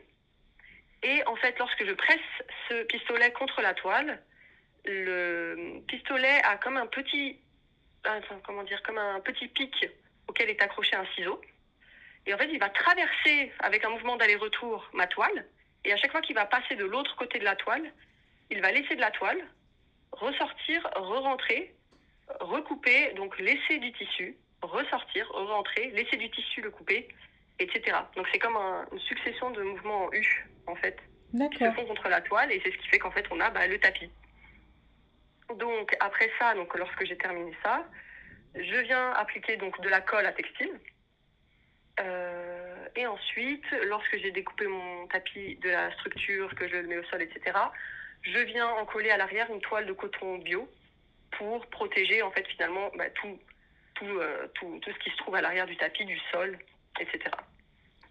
Et 1.03 1.27
en 1.27 1.37
fait, 1.37 1.59
lorsque 1.59 1.85
je 1.85 1.93
presse 1.93 2.19
ce 2.69 2.83
pistolet 2.85 3.31
contre 3.33 3.61
la 3.61 3.75
toile, 3.75 4.23
le 4.85 5.81
pistolet 5.87 6.43
a 6.45 6.57
comme 6.57 6.77
un 6.77 6.87
petit 6.87 7.39
comment 8.45 8.63
dire, 8.65 8.83
comme 8.83 8.99
un 8.99 9.21
petit 9.21 9.49
pic 9.49 9.89
auquel 10.29 10.51
est 10.51 10.63
accroché 10.63 10.95
un 10.97 11.07
ciseau. 11.15 11.41
Et 12.27 12.35
en 12.35 12.39
fait, 12.39 12.49
il 12.53 12.59
va 12.59 12.71
traverser 12.71 13.53
avec 13.61 13.85
un 13.85 13.91
mouvement 13.91 14.17
d'aller-retour 14.17 14.89
ma 14.93 15.07
toile. 15.07 15.47
Et 15.85 15.93
à 15.93 15.97
chaque 15.97 16.13
fois 16.13 16.23
qu'il 16.23 16.35
va 16.35 16.47
passer 16.47 16.75
de 16.77 16.85
l'autre 16.85 17.15
côté 17.17 17.39
de 17.39 17.45
la 17.45 17.57
toile, 17.57 17.93
il 18.51 18.61
va 18.61 18.73
laisser 18.73 18.95
de 18.95 19.01
la 19.01 19.11
toile, 19.11 19.43
ressortir, 20.13 20.89
re-rentrer, 20.97 21.75
recouper, 22.41 23.13
donc 23.15 23.39
laisser 23.39 23.79
du 23.79 23.93
tissu, 23.93 24.37
ressortir, 24.63 25.29
re-rentrer, 25.31 25.91
laisser 25.91 26.17
du 26.17 26.31
tissu, 26.31 26.61
le 26.61 26.71
couper, 26.71 27.09
etc. 27.59 27.97
Donc 28.17 28.27
c'est 28.33 28.39
comme 28.39 28.57
une 28.57 28.99
succession 29.01 29.51
de 29.51 29.63
mouvements 29.63 30.07
en 30.07 30.13
U, 30.13 30.47
en 30.67 30.75
fait, 30.77 30.99
qui 31.53 31.59
se 31.59 31.73
font 31.73 31.87
contre 31.87 32.09
la 32.09 32.21
toile. 32.21 32.53
Et 32.53 32.61
c'est 32.65 32.73
ce 32.73 32.79
qui 32.79 32.89
fait 32.89 32.99
qu'en 32.99 33.11
fait, 33.11 33.27
on 33.31 33.41
a 33.41 33.51
bah, 33.51 33.67
le 33.67 33.79
tapis. 33.79 34.11
Donc 35.59 35.95
après 36.01 36.31
ça, 36.39 36.55
donc 36.55 36.77
lorsque 36.77 37.05
j'ai 37.05 37.17
terminé 37.17 37.53
ça, 37.63 37.85
je 38.55 38.77
viens 38.81 39.11
appliquer 39.13 39.57
donc 39.57 39.81
de 39.81 39.89
la 39.89 40.01
colle 40.01 40.27
à 40.27 40.33
textile. 40.33 40.81
Euh, 42.01 42.87
et 42.97 43.07
ensuite, 43.07 43.65
lorsque 43.87 44.17
j'ai 44.19 44.31
découpé 44.31 44.67
mon 44.67 45.07
tapis 45.09 45.57
de 45.57 45.71
la 45.71 45.93
structure, 45.93 46.55
que 46.55 46.69
je 46.69 46.77
le 46.77 46.87
mets 46.87 46.99
au 46.99 47.05
sol, 47.05 47.23
etc., 47.23 47.57
je 48.23 48.39
viens 48.39 48.67
en 48.67 48.87
coller 48.87 49.11
à 49.11 49.17
l'arrière 49.17 49.51
une 49.51 49.61
toile 49.61 49.87
de 49.87 49.93
coton 49.93 50.39
bio 50.39 50.69
pour 51.39 51.67
protéger 51.67 52.23
en 52.23 52.31
fait 52.31 52.47
finalement 52.49 52.91
bah, 52.97 53.11
tout, 53.15 53.39
tout, 53.95 54.05
euh, 54.05 54.47
tout, 54.55 54.79
tout, 54.81 54.91
ce 54.91 54.99
qui 54.99 55.11
se 55.11 55.17
trouve 55.19 55.35
à 55.35 55.41
l'arrière 55.41 55.67
du 55.67 55.77
tapis, 55.77 56.05
du 56.05 56.19
sol, 56.33 56.59
etc. 57.01 57.21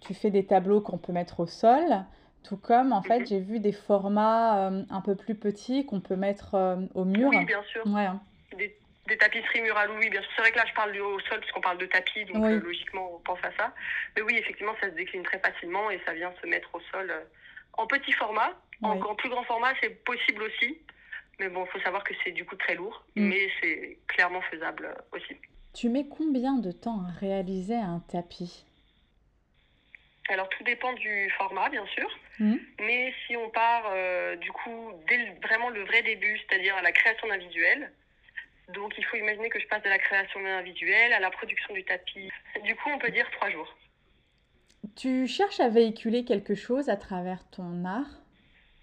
Tu 0.02 0.14
fais 0.14 0.32
des 0.32 0.46
tableaux 0.46 0.82
qu'on 0.82 0.98
peut 0.98 1.14
mettre 1.14 1.40
au 1.40 1.48
sol 1.48 2.06
tout 2.44 2.58
comme, 2.58 2.92
en 2.92 3.02
fait, 3.02 3.20
mhm. 3.20 3.28
j'ai 3.28 3.40
vu 3.40 3.60
des 3.60 3.72
formats 3.72 4.68
euh, 4.68 4.84
un 4.90 5.02
peu 5.02 5.16
plus 5.16 5.36
petits 5.36 5.86
qu'on 5.86 6.02
peut 6.02 6.18
mettre 6.18 6.56
euh, 6.56 6.76
au 6.94 7.06
mur. 7.06 7.30
Oui, 7.30 7.46
bien 7.46 7.64
sûr. 7.64 7.86
Ouais. 7.88 8.06
Hein. 8.06 8.22
Des, 8.58 8.76
des, 9.08 9.18
tapisseries 9.18 9.62
murales, 9.62 9.90
oui, 9.98 10.10
bien 10.10 10.22
sûr. 10.22 10.30
C'est 10.36 10.42
vrai 10.42 10.52
que 10.52 10.58
là, 10.58 10.66
je 10.68 10.74
parle 10.74 10.98
au 11.00 11.20
sol 11.22 11.40
puisqu'on 11.40 11.62
parle 11.62 11.78
de 11.78 11.86
tapis, 11.86 12.26
donc 12.26 12.44
logiquement, 12.62 13.16
on 13.16 13.20
pense 13.20 13.40
à 13.44 13.52
ça. 13.58 13.74
Mais 14.16 14.24
oui, 14.24 14.36
effectivement, 14.36 14.74
ça 14.82 14.90
se 14.90 14.96
décline 14.96 15.24
très 15.24 15.40
facilement 15.40 15.90
et 15.90 16.02
ça 16.06 16.14
vient 16.14 16.34
se 16.42 16.48
mettre 16.48 16.68
au 16.74 16.82
sol 16.92 17.10
en 17.78 17.88
petit 17.88 18.12
format. 18.12 18.52
En, 18.82 19.16
plus 19.16 19.30
grand 19.30 19.44
format, 19.44 19.74
c'est 19.82 20.04
possible 20.04 20.44
aussi. 20.44 20.78
Mais 21.40 21.50
bon, 21.50 21.66
il 21.66 21.72
faut 21.72 21.80
savoir 21.80 22.04
que 22.04 22.14
c'est 22.24 22.32
du 22.32 22.46
coup 22.46 22.56
très 22.56 22.76
lourd, 22.76 23.06
mm. 23.16 23.28
mais 23.28 23.50
c'est 23.62 23.98
clairement 24.08 24.42
faisable 24.42 24.96
aussi. 25.12 25.36
Tu 25.74 25.90
mets 25.90 26.06
combien 26.06 26.58
de 26.58 26.72
temps 26.72 27.02
à 27.08 27.12
réaliser 27.20 27.76
un 27.76 28.00
tapis? 28.12 28.66
Alors 30.30 30.48
tout 30.50 30.64
dépend 30.64 30.94
du 30.94 31.30
format, 31.38 31.70
bien 31.70 31.86
sûr. 31.88 32.10
Mmh. 32.40 32.56
Mais 32.80 33.14
si 33.26 33.36
on 33.36 33.50
part 33.50 33.92
euh, 33.92 34.36
du 34.38 34.52
coup 34.52 34.92
dès 35.08 35.18
vraiment 35.44 35.70
le 35.70 35.84
vrai 35.84 36.02
début, 36.02 36.40
c'est-à-dire 36.40 36.76
à 36.78 36.82
la 36.82 36.92
création 36.92 37.28
d'un 37.28 37.38
visuel, 37.38 37.92
donc 38.74 38.94
il 38.98 39.06
faut 39.06 39.18
imaginer 39.18 39.50
que 39.50 39.60
je 39.60 39.68
passe 39.68 39.84
de 39.84 39.90
la 39.90 40.00
création 40.00 40.42
d'un 40.42 40.62
visuel 40.62 41.12
à 41.14 41.20
la 41.20 41.30
production 41.32 41.74
du 41.74 41.84
tapis. 41.84 42.30
Du 42.64 42.76
coup, 42.76 42.90
on 42.90 42.98
peut 42.98 43.12
dire 43.12 43.30
trois 43.32 43.50
jours. 43.50 43.76
Tu 44.96 45.28
cherches 45.28 45.60
à 45.60 45.70
véhiculer 45.70 46.24
quelque 46.24 46.56
chose 46.56 46.90
à 46.90 46.96
travers 46.96 47.50
ton 47.50 47.84
art? 47.84 48.22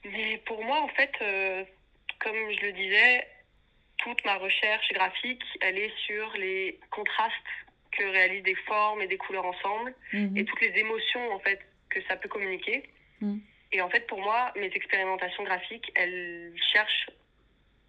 Mais 0.04 0.38
pour 0.46 0.62
moi, 0.64 0.80
en 0.82 0.88
fait, 0.88 1.12
euh, 1.22 1.64
comme 2.20 2.36
je 2.52 2.66
le 2.66 2.72
disais, 2.72 3.26
toute 3.98 4.24
ma 4.24 4.36
recherche 4.36 4.88
graphique, 4.92 5.42
elle 5.60 5.78
est 5.78 5.92
sur 6.06 6.32
les 6.36 6.78
contrastes 6.90 7.34
que 7.92 8.04
réalisent 8.04 8.44
des 8.44 8.54
formes 8.54 9.02
et 9.02 9.08
des 9.08 9.18
couleurs 9.18 9.44
ensemble 9.44 9.94
mhm. 10.12 10.36
et 10.36 10.44
toutes 10.44 10.60
les 10.60 10.78
émotions 10.78 11.32
en 11.32 11.40
fait 11.40 11.60
que 11.88 12.00
ça 12.04 12.16
peut 12.16 12.28
communiquer. 12.28 12.88
Mhm. 13.20 13.40
Et 13.72 13.82
en 13.82 13.90
fait, 13.90 14.06
pour 14.06 14.20
moi, 14.20 14.52
mes 14.56 14.66
expérimentations 14.66 15.44
graphiques, 15.44 15.90
elles 15.94 16.52
cherchent 16.72 17.10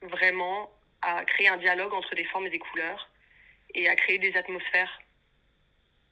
vraiment 0.02 0.72
à 1.02 1.26
créer 1.26 1.48
un 1.48 1.58
dialogue 1.58 1.94
entre 1.94 2.16
des 2.16 2.26
formes 2.26 2.48
et 2.48 2.50
des 2.50 2.60
couleurs 2.60 3.10
et 3.74 3.88
à 3.88 3.96
créer 3.96 4.20
des 4.20 4.36
atmosphères 4.36 5.02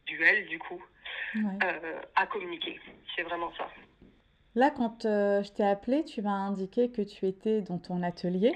duelles, 0.06 0.48
du 0.48 0.58
coup, 0.58 0.84
euh, 1.36 2.02
à 2.16 2.26
communiquer. 2.26 2.80
C'est 3.16 3.22
vraiment 3.22 3.54
ça. 3.56 3.70
Là, 4.60 4.72
quand 4.72 5.06
euh, 5.06 5.42
je 5.42 5.54
t'ai 5.54 5.64
appelé, 5.64 6.04
tu 6.04 6.22
m'as 6.22 6.32
indiqué 6.32 6.92
que 6.92 7.02
tu 7.02 7.26
étais 7.26 7.62
dans 7.62 7.80
ton 7.80 8.04
atelier. 8.04 8.52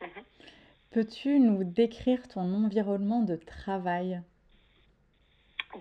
Mhm. 0.00 0.24
Peux-tu 0.90 1.38
nous 1.38 1.64
décrire 1.64 2.26
ton 2.28 2.54
environnement 2.64 3.20
de 3.20 3.36
travail? 3.36 4.22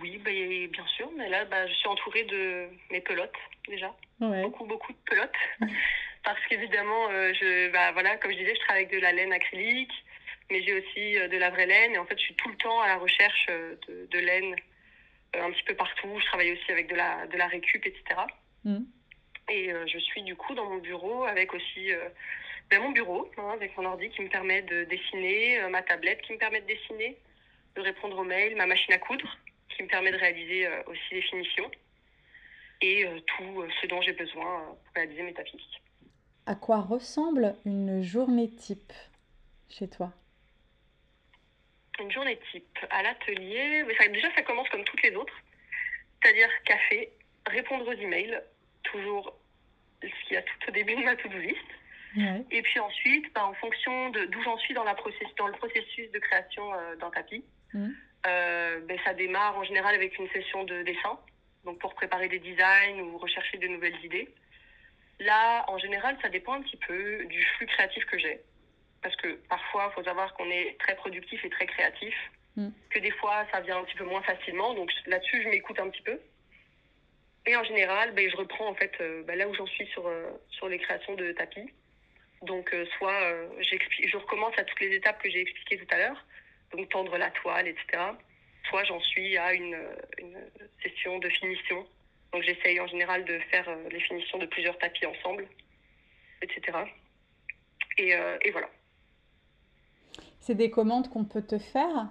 Oui, 0.01 0.18
bah, 0.18 0.32
bien 0.34 0.86
sûr. 0.98 1.10
Mais 1.15 1.29
là, 1.29 1.46
bah, 1.46 1.65
je 1.65 1.74
suis 1.75 1.88
entourée 1.88 2.25
de 2.25 2.68
mes 2.91 3.00
pelotes 3.00 3.32
déjà. 3.70 3.96
Beaucoup, 4.20 4.65
beaucoup 4.65 4.91
de 4.91 4.98
pelotes. 5.06 5.32
parce 6.25 6.46
qu'évidemment, 6.50 7.08
je, 7.10 7.72
bah, 7.72 7.94
voilà, 7.94 8.18
comme 8.18 8.34
je 8.34 8.38
disais, 8.38 8.53
je 8.53 8.60
travaille 8.65 8.84
avec 8.84 8.94
de 8.94 9.01
la 9.01 9.13
laine 9.13 9.32
acrylique, 9.32 9.94
mais 10.51 10.62
j'ai 10.62 10.74
aussi 10.74 11.29
de 11.29 11.38
la 11.38 11.51
vraie 11.51 11.68
laine. 11.68 11.94
Et 11.94 12.00
en 12.00 12.06
fait, 12.06 12.18
je 12.18 12.24
suis 12.24 12.36
tout 12.36 12.50
le 12.50 12.58
temps 12.58 12.82
à 12.82 12.88
la 12.88 12.98
recherche 12.98 13.48
de, 13.48 14.10
de 14.12 14.20
laine 14.20 14.56
un 15.36 15.51
petit 15.51 15.63
peu 15.63 15.75
partout. 15.75 16.20
Je 16.20 16.25
travaille 16.25 16.51
aussi 16.51 16.70
avec 16.70 16.89
de 16.89 16.96
la, 16.96 17.27
de 17.27 17.38
la 17.38 17.48
récup, 17.48 17.86
etc. 17.86 18.25
Mm. 18.66 18.84
Et 19.51 19.74
je 19.88 19.98
suis 19.98 20.22
du 20.24 20.36
coup 20.36 20.54
dans 20.54 20.70
mon 20.70 20.78
bureau 20.78 21.24
avec 21.24 21.54
aussi 21.56 21.89
ben, 22.70 22.82
mon 22.82 22.92
bureau, 22.92 23.32
hein, 23.38 23.50
avec 23.54 23.75
mon 23.78 23.86
ordi 23.86 24.10
qui 24.10 24.22
me 24.22 24.30
permet 24.30 24.62
de 24.62 24.84
dessiner, 24.84 25.60
ma 25.72 25.82
tablette 25.82 26.22
qui 26.22 26.34
me 26.34 26.38
permet 26.38 26.62
de 26.62 26.68
dessiner, 26.68 27.18
de 27.75 27.82
répondre 27.82 28.20
aux 28.20 28.24
mails, 28.24 28.56
ma 28.56 28.68
machine 28.68 28.94
à 28.94 29.00
coudre 29.00 29.38
qui 29.75 29.82
me 29.82 29.88
permet 29.88 30.12
de 30.12 30.18
réaliser 30.18 30.68
aussi 30.86 31.13
les 31.16 31.22
finitions 31.24 31.72
et 32.82 33.06
euh, 33.06 33.20
tout 33.20 33.62
euh, 33.62 33.70
ce 33.82 33.88
dont 33.88 34.01
j'ai 34.01 34.13
besoin 34.13 34.62
euh, 34.62 34.66
pour 34.68 34.96
réaliser 34.96 35.24
mes 35.24 35.34
tapis. 35.34 35.62
À 36.46 36.56
quoi 36.56 36.82
ressemble 36.82 37.56
une 37.66 38.01
journée 38.01 38.50
type 38.50 38.94
chez 39.70 39.88
toi? 39.88 40.12
Une 42.00 42.12
journée 42.12 42.39
type 42.51 42.80
à 42.89 43.04
l'atelier, 43.04 43.84
déjà 44.12 44.34
ça 44.34 44.42
commence 44.44 44.70
comme 44.70 44.84
toutes 44.86 45.04
les 45.04 45.13
autres, 45.16 45.34
c'est-à-dire 46.22 46.50
café, 46.63 47.12
répondre 47.50 47.88
aux 47.88 47.94
emails, 47.94 48.39
toujours 48.84 49.38
ce 50.01 50.27
qu'il 50.27 50.34
y 50.34 50.38
a 50.38 50.41
tout 50.41 50.70
au 50.70 50.72
début 50.72 50.96
de 50.96 51.03
ma 51.03 51.15
to-do 51.15 51.38
list. 51.38 51.58
Et 52.50 52.62
puis 52.63 52.79
ensuite, 52.79 53.32
bah, 53.36 53.46
en 53.46 53.53
fonction 53.53 54.10
d'où 54.10 54.41
j'en 54.41 54.58
suis 54.58 54.74
dans, 54.74 54.84
la 54.84 54.96
process, 54.96 55.27
dans 55.38 55.48
le 55.48 55.53
processus 55.53 56.10
de 56.12 56.20
création 56.20 56.63
d'un 57.00 57.12
tapis, 57.12 57.44
mmh. 57.74 57.89
ben, 58.24 59.00
ça 59.06 59.13
démarre 59.13 59.56
en 59.58 59.63
général 59.63 59.94
avec 59.94 60.18
une 60.18 60.27
session 60.29 60.63
de 60.63 60.82
dessin 60.82 61.20
donc 61.65 61.79
pour 61.79 61.94
préparer 61.94 62.27
des 62.27 62.39
designs 62.39 63.01
ou 63.01 63.18
rechercher 63.18 63.58
de 63.58 63.68
nouvelles 63.68 64.03
idées. 64.03 64.29
Là, 65.20 65.65
en 65.68 65.77
général, 65.77 66.18
ça 66.22 66.29
dépend 66.29 66.53
un 66.53 66.62
petit 66.62 66.77
peu 66.77 67.25
du 67.25 67.44
flux 67.58 67.68
créatif 67.68 68.06
que 68.06 68.18
j'ai. 68.18 68.41
Parce 69.01 69.15
que 69.18 69.36
parfois, 69.50 69.91
il 69.91 69.96
faut 69.96 70.03
savoir 70.03 70.34
qu'on 70.34 70.50
est 70.50 70.77
très 70.79 70.96
productif 70.96 71.44
et 71.44 71.50
très 71.50 71.68
créatif, 71.68 72.15
mm. 72.56 72.70
que 72.89 73.00
des 73.00 73.12
fois, 73.12 73.46
ça 73.51 73.60
vient 73.62 73.79
un 73.79 73.84
petit 73.84 73.96
peu 73.96 74.06
moins 74.06 74.22
facilement. 74.24 74.74
Donc 74.74 74.91
là-dessus, 75.06 75.44
je 75.44 75.50
m'écoute 75.50 75.79
un 75.79 75.89
petit 75.89 76.01
peu. 76.01 76.20
Et 77.46 77.55
en 77.55 77.63
général, 77.63 78.13
ben, 78.13 78.29
je 78.29 78.36
reprends 78.36 78.67
en 78.67 78.75
fait 78.75 78.91
euh, 79.01 79.24
ben, 79.24 79.38
là 79.38 79.48
où 79.48 79.53
j'en 79.53 79.65
suis 79.67 79.88
sur, 79.88 80.08
euh, 80.08 80.29
sur 80.50 80.69
les 80.69 80.77
créations 80.79 81.15
de 81.15 81.31
tapis. 81.31 81.72
Donc 82.43 82.74
euh, 82.74 82.86
soit 82.98 83.19
je 83.60 84.17
recommence 84.17 84.58
à 84.58 84.63
toutes 84.63 84.79
les 84.79 84.96
étapes 84.96 85.22
que 85.22 85.29
j'ai 85.29 85.41
expliquées 85.41 85.77
tout 85.77 85.93
à 85.93 85.98
l'heure, 85.98 86.25
donc 86.72 86.88
tendre 86.89 87.17
la 87.17 87.31
toile, 87.31 87.67
etc 87.67 88.00
soit 88.69 88.84
j'en 88.84 89.00
suis 89.00 89.38
à 89.38 89.53
une, 89.53 89.77
session 90.84 91.19
de 91.19 91.29
finition. 91.29 91.86
Donc 92.31 92.43
j'essaye 92.43 92.79
en 92.79 92.88
général 92.88 93.25
de 93.25 93.39
faire 93.51 93.67
les 93.89 94.00
finitions 94.00 94.38
de 94.38 94.46
plusieurs 94.46 94.77
tapis 94.77 95.05
ensemble, 95.05 95.48
etc. 96.41 96.77
Euh, 98.00 98.38
et, 98.46 98.51
voilà. 98.51 98.69
C'est 100.39 100.55
des 100.55 100.69
commandes 100.69 101.10
qu'on 101.10 101.25
peut 101.25 101.41
te 101.41 101.58
faire? 101.58 102.08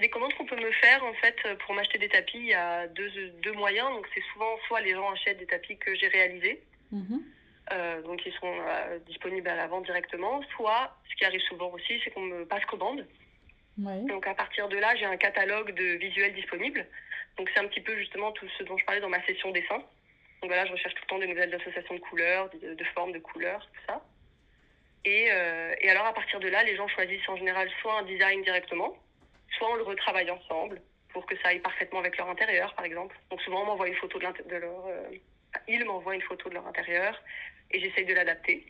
C'est 0.00 0.06
des 0.06 0.10
commandes 0.10 0.32
qu'on 0.32 0.46
peut 0.46 0.56
me 0.56 0.72
faire. 0.72 1.04
En 1.04 1.12
fait, 1.12 1.36
pour 1.66 1.74
m'acheter 1.74 1.98
des 1.98 2.08
tapis, 2.08 2.38
il 2.38 2.46
y 2.46 2.54
a 2.54 2.86
deux, 2.86 3.10
deux 3.42 3.52
moyens. 3.52 3.90
Donc 3.90 4.06
c'est 4.14 4.22
souvent 4.32 4.56
soit 4.66 4.80
les 4.80 4.94
gens 4.94 5.10
achètent 5.10 5.38
des 5.38 5.46
tapis 5.46 5.76
que 5.76 5.94
j'ai 5.94 6.08
réalisés. 6.08 6.62
Euh, 7.72 8.00
donc 8.00 8.24
ils 8.24 8.32
sont 8.32 8.54
disponibles 9.06 9.48
à 9.48 9.56
la 9.56 9.66
vente 9.66 9.84
directement. 9.84 10.40
Soit, 10.56 10.96
ce 11.10 11.16
qui 11.16 11.26
arrive 11.26 11.42
souvent 11.42 11.70
aussi, 11.72 12.00
c'est 12.02 12.10
qu'on 12.12 12.22
me 12.22 12.46
passe 12.46 12.64
commande. 12.64 13.06
Donc 13.76 14.26
à 14.26 14.34
partir 14.34 14.68
de 14.68 14.78
là, 14.78 14.96
j'ai 14.96 15.04
un 15.04 15.18
catalogue 15.18 15.74
de 15.74 15.98
visuels 15.98 16.34
disponibles. 16.34 16.86
Donc 17.36 17.50
c'est 17.52 17.60
un 17.60 17.68
petit 17.68 17.82
peu 17.82 17.94
justement 17.98 18.32
tout 18.32 18.48
ce 18.56 18.64
dont 18.64 18.78
je 18.78 18.84
parlais 18.86 19.02
dans 19.02 19.10
ma 19.10 19.22
session 19.26 19.50
dessin. 19.50 19.84
Donc 20.40 20.50
voilà, 20.50 20.64
je 20.64 20.72
recherche 20.72 20.94
tout 20.94 21.02
le 21.02 21.08
temps 21.08 21.18
de 21.18 21.26
nouvelles 21.26 21.54
associations 21.54 21.94
de 21.94 22.00
couleurs, 22.00 22.48
de, 22.48 22.84
formes, 22.94 23.12
de 23.12 23.18
couleurs, 23.18 23.68
tout 23.74 23.80
ça. 23.86 24.02
Et, 25.04 25.28
euh, 25.30 25.74
et, 25.78 25.90
alors 25.90 26.06
à 26.06 26.14
partir 26.14 26.40
de 26.40 26.48
là, 26.48 26.64
les 26.64 26.74
gens 26.76 26.88
choisissent 26.88 27.28
en 27.28 27.36
général 27.36 27.68
soit 27.82 27.98
un 27.98 28.04
design 28.04 28.42
directement, 28.42 28.96
soit 29.60 29.70
on 29.70 29.76
le 29.76 29.82
retravaille 29.82 30.30
ensemble 30.30 30.80
pour 31.10 31.26
que 31.26 31.36
ça 31.38 31.48
aille 31.48 31.60
parfaitement 31.60 32.00
avec 32.00 32.16
leur 32.16 32.28
intérieur, 32.28 32.74
par 32.74 32.84
exemple. 32.84 33.16
Donc 33.30 33.40
souvent 33.42 33.62
on 33.62 33.66
m'envoie 33.66 33.88
une 33.88 33.96
photo 33.96 34.18
de, 34.18 34.48
de 34.48 34.56
leur, 34.56 34.86
euh, 34.86 35.10
ils 35.68 35.84
m'envoient 35.84 36.14
une 36.14 36.22
photo 36.22 36.48
de 36.48 36.54
leur 36.54 36.66
intérieur 36.66 37.20
et 37.70 37.80
j'essaye 37.80 38.06
de 38.06 38.14
l'adapter. 38.14 38.64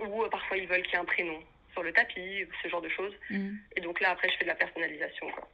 Ou 0.00 0.24
euh, 0.24 0.28
parfois 0.28 0.56
ils 0.56 0.66
veulent 0.66 0.82
qu'il 0.82 0.92
y 0.92 0.96
ait 0.96 1.00
un 1.00 1.04
prénom 1.04 1.38
sur 1.72 1.82
le 1.82 1.92
tapis, 1.92 2.44
ce 2.62 2.68
genre 2.68 2.82
de 2.82 2.88
choses. 2.88 3.14
Mm. 3.30 3.56
Et 3.76 3.80
donc 3.80 4.00
là, 4.00 4.10
après, 4.10 4.28
je 4.30 4.36
fais 4.38 4.44
de 4.44 4.48
la 4.48 4.54
personnalisation. 4.54 5.30
Quoi. 5.30 5.48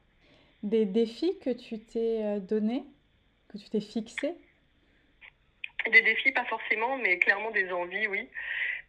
Des 0.62 0.84
défis 0.84 1.38
que 1.42 1.50
tu 1.50 1.80
t'es 1.80 2.22
euh, 2.22 2.38
donné, 2.38 2.84
que 3.50 3.58
tu 3.58 3.68
t'es 3.70 3.80
fixé 3.80 4.34
Des 5.90 6.02
défis, 6.02 6.32
pas 6.32 6.44
forcément, 6.44 6.98
mais 6.98 7.18
clairement 7.18 7.50
des 7.50 7.70
envies, 7.72 8.06
oui. 8.06 8.28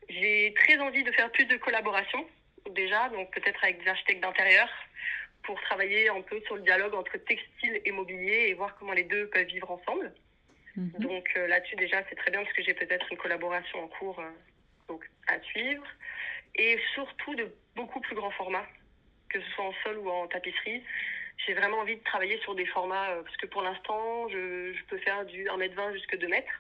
J'ai 0.10 0.54
très 0.58 0.78
envie 0.80 1.04
de 1.04 1.12
faire 1.12 1.32
plus 1.32 1.46
de 1.46 1.56
collaborations, 1.58 2.26
déjà, 2.72 3.10
donc 3.10 3.32
peut-être 3.32 3.64
avec 3.64 3.82
des 3.82 3.90
architectes 3.90 4.22
d'intérieur, 4.22 4.70
pour 5.44 5.60
travailler 5.62 6.10
un 6.10 6.22
peu 6.22 6.40
sur 6.42 6.56
le 6.56 6.62
dialogue 6.62 6.94
entre 6.94 7.18
textile 7.18 7.82
et 7.84 7.92
mobilier 7.92 8.48
et 8.50 8.54
voir 8.54 8.76
comment 8.78 8.94
les 8.94 9.04
deux 9.04 9.28
peuvent 9.28 9.48
vivre 9.48 9.72
ensemble. 9.72 10.14
Mm-hmm. 10.78 11.00
Donc 11.00 11.30
euh, 11.38 11.48
là-dessus, 11.48 11.76
déjà, 11.76 12.02
c'est 12.10 12.16
très 12.16 12.32
bien 12.32 12.44
parce 12.44 12.54
que 12.54 12.64
j'ai 12.64 12.74
peut-être 12.74 13.06
une 13.12 13.18
collaboration 13.18 13.84
en 13.84 13.88
cours 13.88 14.20
euh, 14.20 14.30
donc, 14.88 15.10
à 15.28 15.40
suivre 15.42 15.86
et 16.56 16.78
surtout 16.94 17.36
de 17.36 17.54
beaucoup 17.76 18.00
plus 18.02 18.16
grands 18.16 18.32
formats, 18.32 18.68
que 19.30 19.42
ce 19.42 19.50
soit 19.52 19.66
en 19.66 19.74
sol 19.84 19.98
ou 19.98 20.10
en 20.10 20.28
tapisserie. 20.28 20.84
J'ai 21.46 21.54
vraiment 21.54 21.80
envie 21.80 21.96
de 21.96 22.04
travailler 22.04 22.40
sur 22.40 22.56
des 22.56 22.66
formats, 22.68 23.12
euh, 23.12 23.24
parce 23.24 23.38
que 23.38 23.48
pour 23.48 23.64
l'instant, 23.64 24.28
je, 24.30 24.74
je, 24.74 24.84
peux 24.86 24.98
faire 25.00 25.26
du 25.26 25.46
1m20 25.46 25.94
jusqu'à 25.94 26.18
2 26.18 26.28
mètres. 26.28 26.52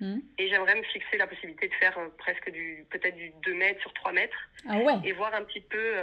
Hmm. 0.00 0.20
Et 0.38 0.48
j'aimerais 0.48 0.76
me 0.76 0.82
fixer 0.84 1.18
la 1.18 1.26
possibilité 1.26 1.68
de 1.68 1.74
faire 1.74 1.98
presque 2.16 2.50
du, 2.50 2.86
peut-être 2.88 3.16
du 3.16 3.32
2 3.44 3.54
mètres 3.54 3.80
sur 3.82 3.92
3 3.92 4.12
mètres. 4.12 4.48
Ah 4.66 4.78
ouais. 4.78 4.94
Et 5.04 5.12
voir 5.12 5.34
un 5.34 5.44
petit 5.44 5.60
peu. 5.60 5.94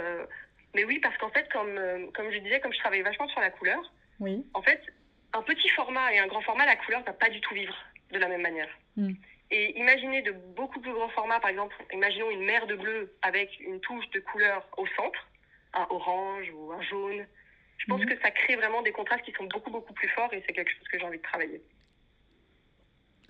Euh, 0.68 0.74
mais 0.74 0.84
oui, 0.84 0.98
parce 1.00 1.16
qu'en 1.18 1.30
fait, 1.30 1.50
comme, 1.52 2.10
comme 2.12 2.30
je 2.30 2.38
disais, 2.38 2.60
comme 2.60 2.72
je 2.72 2.78
travaille 2.78 3.02
vachement 3.02 3.28
sur 3.28 3.40
la 3.40 3.50
couleur, 3.50 3.80
oui. 4.20 4.44
en 4.54 4.62
fait, 4.62 4.82
un 5.32 5.42
petit 5.42 5.68
format 5.70 6.12
et 6.12 6.18
un 6.18 6.26
grand 6.26 6.42
format, 6.42 6.66
la 6.66 6.76
couleur 6.76 7.00
ne 7.00 7.06
va 7.06 7.12
pas 7.12 7.30
du 7.30 7.40
tout 7.40 7.54
vivre 7.54 7.74
de 8.12 8.18
la 8.18 8.28
même 8.28 8.42
manière. 8.42 8.68
Hmm. 8.96 9.12
Et 9.50 9.78
imaginez 9.78 10.22
de 10.22 10.32
beaucoup 10.32 10.80
plus 10.80 10.92
grands 10.92 11.08
formats, 11.08 11.40
par 11.40 11.50
exemple, 11.50 11.74
imaginons 11.92 12.30
une 12.30 12.44
mer 12.44 12.66
de 12.66 12.76
bleu 12.76 13.14
avec 13.22 13.58
une 13.60 13.80
touche 13.80 14.08
de 14.10 14.20
couleur 14.20 14.66
au 14.76 14.86
centre, 14.88 15.26
un 15.72 15.86
orange 15.90 16.50
ou 16.54 16.72
un 16.72 16.82
jaune. 16.82 17.26
Je 17.78 17.86
pense 17.86 18.00
mhm. 18.00 18.08
que 18.08 18.20
ça 18.20 18.30
crée 18.30 18.56
vraiment 18.56 18.82
des 18.82 18.92
contrastes 18.92 19.24
qui 19.24 19.32
sont 19.32 19.44
beaucoup, 19.44 19.70
beaucoup 19.70 19.94
plus 19.94 20.08
forts 20.08 20.32
et 20.34 20.42
c'est 20.46 20.52
quelque 20.52 20.70
chose 20.70 20.88
que 20.88 20.98
j'ai 20.98 21.04
envie 21.04 21.18
de 21.18 21.22
travailler. 21.22 21.62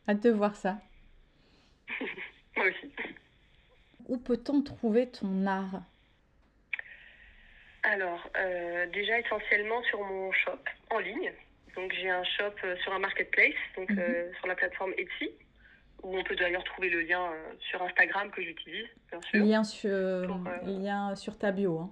Hâte 0.08 0.20
de 0.20 0.30
voir 0.30 0.56
ça. 0.56 0.78
Moi 2.56 2.66
aussi. 2.66 2.92
Où 4.08 4.16
peut-on 4.16 4.62
trouver 4.62 5.08
ton 5.08 5.46
art? 5.46 5.82
Alors, 7.82 8.28
euh, 8.36 8.86
déjà 8.86 9.18
essentiellement 9.18 9.82
sur 9.84 10.02
mon 10.02 10.32
shop 10.32 10.58
en 10.90 10.98
ligne. 10.98 11.32
Donc 11.78 11.92
j'ai 11.92 12.10
un 12.10 12.24
shop 12.24 12.54
euh, 12.64 12.76
sur 12.78 12.92
un 12.92 12.98
marketplace, 12.98 13.54
donc 13.76 13.88
mhm. 13.90 13.98
euh, 14.00 14.32
sur 14.38 14.48
la 14.48 14.56
plateforme 14.56 14.92
Etsy 14.98 15.30
où 16.02 16.16
on 16.16 16.22
peut 16.22 16.36
d'ailleurs 16.36 16.62
trouver 16.64 16.90
le 16.90 17.00
lien 17.00 17.24
euh, 17.24 17.52
sur 17.58 17.82
Instagram 17.82 18.30
que 18.30 18.40
j'utilise, 18.40 18.86
bien 19.10 19.20
sûr. 19.22 19.44
Lien 19.44 19.64
sur, 19.64 20.40
lien 20.64 21.16
sur 21.16 21.36
ta 21.38 21.50
bio. 21.50 21.78
Hein. 21.78 21.90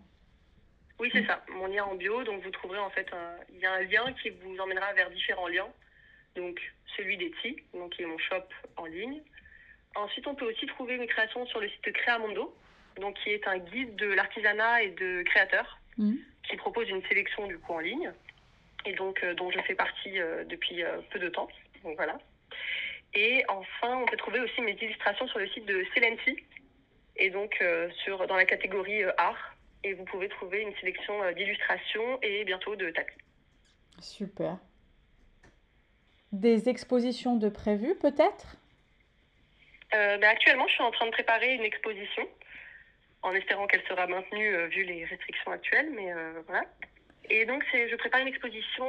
Oui, 1.01 1.11
c'est 1.13 1.23
mm. 1.23 1.27
ça, 1.27 1.45
mon 1.51 1.67
lien 1.67 1.85
en 1.85 1.95
bio. 1.95 2.23
Donc 2.25 2.43
vous 2.43 2.51
trouverez 2.51 2.79
en 2.79 2.91
fait, 2.91 3.09
il 3.53 3.59
y 3.59 3.67
a 3.67 3.73
un 3.73 3.83
lien 3.83 4.13
qui 4.23 4.31
vous 4.31 4.57
emmènera 4.59 4.93
vers 4.95 5.11
différents 5.11 5.49
liens. 5.49 5.69
Donc 6.37 6.61
celui 6.97 7.17
d'Etsy, 7.17 7.57
donc 7.75 7.93
qui 7.93 8.03
est 8.03 8.07
mon 8.07 8.19
shop 8.19 8.45
en 8.77 8.87
ligne. 8.87 9.23
Ensuite, 9.95 10.27
on 10.27 10.35
peut 10.35 10.47
aussi 10.47 10.67
trouver 10.67 10.99
mes 10.99 11.07
créations 11.07 11.47
sur 11.47 11.61
le 11.61 11.69
site 11.69 11.93
Créamondo, 11.93 12.55
donc 13.01 13.17
qui 13.23 13.31
est 13.31 13.47
un 13.47 13.59
guide 13.59 13.97
de 13.97 14.07
l'artisanat 14.07 14.83
et 14.83 14.91
de 14.91 15.23
créateurs, 15.23 15.79
mm. 15.99 16.15
qui 16.49 16.57
propose 16.57 16.89
une 16.89 17.05
sélection 17.07 17.47
du 17.47 17.59
coup 17.59 17.75
en 17.75 17.81
ligne, 17.81 18.13
et 18.85 18.95
donc 18.95 19.23
euh, 19.23 19.35
dont 19.35 19.51
je 19.51 19.61
fais 19.61 19.75
partie 19.75 20.19
depuis 20.49 20.83
peu 21.11 21.19
de 21.19 21.29
temps. 21.29 21.49
Donc 21.85 21.97
voilà. 21.97 22.19
Et 23.15 23.45
enfin, 23.49 23.97
on 23.97 24.07
peut 24.07 24.17
trouver 24.17 24.41
aussi 24.41 24.61
mes 24.61 24.73
illustrations 24.73 25.27
sur 25.29 25.39
le 25.39 25.49
site 25.49 25.65
de 25.65 25.85
Celency, 25.95 26.37
et 27.17 27.31
donc 27.31 27.57
euh, 27.61 27.89
sur, 28.05 28.27
dans 28.27 28.37
la 28.37 28.45
catégorie 28.45 29.03
euh, 29.03 29.13
art. 29.17 29.55
Et 29.85 29.95
vous 29.95 30.05
pouvez 30.05 30.29
trouver 30.29 30.63
une 30.63 30.75
sélection 30.77 31.23
euh, 31.23 31.33
d'illustrations 31.33 32.19
et 32.23 32.45
bientôt 32.45 32.77
de 32.77 32.91
tapis. 32.91 33.17
Super. 34.01 34.59
Des 36.33 36.69
expositions 36.69 37.37
de 37.37 37.49
prévues 37.49 37.95
peut-être? 37.97 38.57
Ben, 39.93 40.23
Actuellement, 40.25 40.67
je 40.69 40.75
suis 40.75 40.83
en 40.83 40.91
train 40.91 41.07
de 41.07 41.11
préparer 41.11 41.55
une 41.55 41.63
exposition, 41.63 42.29
en 43.27 43.35
espérant 43.35 43.67
qu'elle 43.67 43.85
sera 43.89 44.07
maintenue 44.07 44.67
vu 44.69 44.85
les 44.85 45.05
restrictions 45.05 45.51
actuelles, 45.51 45.91
mais 45.95 46.13
voilà. 46.47 46.65
Et 47.29 47.45
donc, 47.45 47.65
je 47.73 47.95
prépare 47.97 48.21
une 48.21 48.29
exposition 48.29 48.87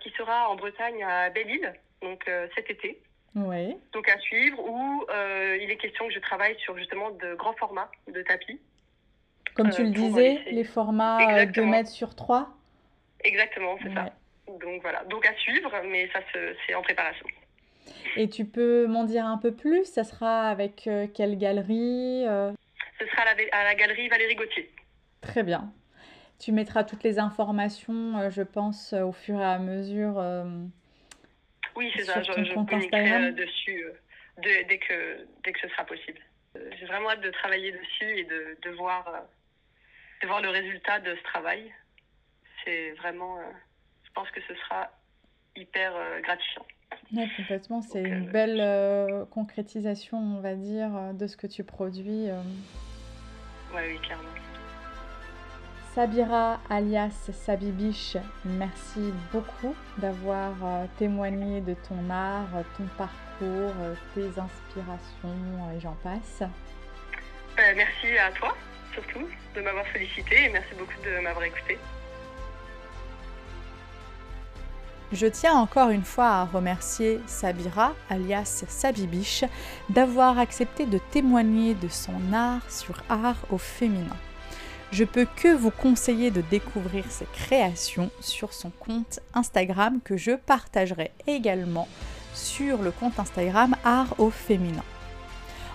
qui 0.00 0.10
sera 0.10 0.48
en 0.48 0.56
Bretagne 0.56 1.02
à 1.04 1.30
Belle-Île, 1.30 1.74
donc 2.00 2.24
cet 2.54 2.70
été. 2.70 3.00
Oui. 3.34 3.76
Donc 3.92 4.08
à 4.08 4.18
suivre, 4.20 4.58
où 4.64 5.04
euh, 5.10 5.58
il 5.60 5.70
est 5.70 5.76
question 5.76 6.06
que 6.06 6.14
je 6.14 6.20
travaille 6.20 6.56
sur 6.60 6.76
justement 6.78 7.10
de 7.10 7.34
grands 7.34 7.54
formats 7.54 7.90
de 8.12 8.22
tapis. 8.22 8.60
Comme 9.54 9.70
tu 9.70 9.82
le 9.82 9.88
euh, 9.88 9.92
disais, 9.92 10.40
les 10.50 10.64
formats 10.64 11.44
2 11.46 11.60
euh, 11.60 11.66
mètres 11.66 11.90
sur 11.90 12.14
3 12.14 12.48
Exactement, 13.24 13.76
c'est 13.82 13.92
ça. 13.92 14.12
Donc 14.60 14.82
voilà, 14.82 15.04
donc 15.04 15.26
à 15.26 15.34
suivre, 15.36 15.72
mais 15.86 16.08
ça 16.12 16.20
c'est 16.66 16.74
en 16.74 16.82
préparation. 16.82 17.26
Et 18.16 18.28
tu 18.28 18.44
peux 18.44 18.86
m'en 18.86 19.04
dire 19.04 19.26
un 19.26 19.38
peu 19.38 19.52
plus? 19.52 19.84
Ça 19.84 20.04
sera 20.04 20.48
avec 20.48 20.86
euh, 20.86 21.06
quelle 21.12 21.36
galerie 21.36 22.24
euh? 22.26 22.52
Ce 22.98 23.06
sera 23.06 23.22
à 23.22 23.34
la, 23.34 23.42
à 23.52 23.64
la, 23.64 23.74
galerie 23.74 24.08
Valérie 24.08 24.34
Gauthier. 24.34 24.70
Très 25.20 25.42
bien. 25.42 25.72
Tu 26.38 26.52
mettras 26.52 26.84
toutes 26.84 27.02
les 27.02 27.18
informations, 27.18 28.18
euh, 28.18 28.30
je 28.30 28.42
pense, 28.42 28.92
au 28.92 29.12
fur 29.12 29.40
et 29.40 29.44
à 29.44 29.58
mesure. 29.58 30.22
oui, 31.76 31.92
c'est 31.96 32.04
ça. 32.04 32.22
Je, 32.22 32.32
je 32.32 33.30
dessus 33.30 33.84
dès, 34.42 34.78
que, 34.78 35.26
dès 35.42 35.52
que 35.52 35.60
ce 35.60 35.68
sera 35.68 35.84
possible. 35.84 36.20
J'ai 36.78 36.86
vraiment 36.86 37.10
hâte 37.10 37.20
de 37.20 37.30
travailler 37.30 37.72
dessus 37.72 38.18
et 38.18 38.24
de, 38.24 38.56
de, 38.62 38.70
voir, 38.70 39.24
de 40.22 40.26
voir 40.26 40.40
le 40.40 40.50
résultat 40.50 41.00
de 41.00 41.14
ce 41.16 41.22
travail. 41.24 41.72
C'est 42.64 42.92
vraiment. 42.92 43.38
je 44.04 44.10
pense 44.12 44.30
que 44.30 44.40
ce 44.42 44.54
sera 44.54 44.90
hyper 45.56 45.92
gratifiant. 46.22 46.66
Oui, 47.16 47.30
complètement. 47.36 47.82
C'est 47.82 48.02
une 48.02 48.28
euh, 48.28 48.30
belle 48.30 48.60
euh, 48.60 49.24
concrétisation, 49.26 50.18
on 50.18 50.40
va 50.40 50.54
dire, 50.54 50.90
euh, 50.94 51.12
de 51.12 51.26
ce 51.26 51.36
que 51.36 51.46
tu 51.46 51.64
produis. 51.64 52.28
Oui, 53.74 53.80
oui, 53.88 53.98
clairement. 54.00 54.28
Sabira 55.94 56.60
alias 56.68 57.30
Sabibiche, 57.32 58.16
merci 58.44 59.12
beaucoup 59.32 59.76
d'avoir 59.98 60.54
témoigné 60.98 61.60
de 61.60 61.74
ton 61.74 62.10
art, 62.10 62.48
ton 62.76 62.84
parcours, 62.98 63.72
tes 64.12 64.26
inspirations 64.26 65.70
et 65.72 65.78
j'en 65.78 65.96
passe. 66.02 66.42
merci 67.56 68.18
à 68.18 68.32
toi, 68.32 68.56
surtout, 68.92 69.28
de 69.54 69.60
m'avoir 69.60 69.84
sollicité 69.92 70.46
et 70.46 70.48
merci 70.48 70.74
beaucoup 70.76 71.00
de 71.04 71.22
m'avoir 71.22 71.44
écouté. 71.44 71.78
Je 75.14 75.28
tiens 75.28 75.54
encore 75.54 75.90
une 75.90 76.02
fois 76.02 76.26
à 76.26 76.44
remercier 76.44 77.20
Sabira, 77.28 77.94
alias 78.10 78.64
Sabibiche, 78.66 79.44
d'avoir 79.88 80.40
accepté 80.40 80.86
de 80.86 80.98
témoigner 81.12 81.74
de 81.74 81.86
son 81.86 82.32
art 82.32 82.68
sur 82.68 83.00
art 83.08 83.36
au 83.52 83.58
féminin. 83.58 84.16
Je 84.90 85.04
peux 85.04 85.28
que 85.36 85.54
vous 85.54 85.70
conseiller 85.70 86.32
de 86.32 86.40
découvrir 86.40 87.04
ses 87.10 87.26
créations 87.32 88.10
sur 88.20 88.52
son 88.52 88.70
compte 88.70 89.20
Instagram 89.34 90.00
que 90.02 90.16
je 90.16 90.32
partagerai 90.32 91.12
également 91.28 91.86
sur 92.34 92.82
le 92.82 92.90
compte 92.90 93.20
Instagram 93.20 93.76
Art 93.84 94.16
au 94.18 94.30
féminin. 94.30 94.82